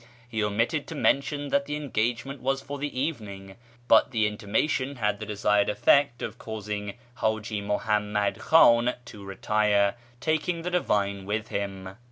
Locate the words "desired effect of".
5.27-6.39